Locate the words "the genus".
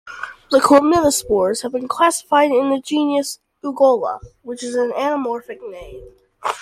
2.71-3.37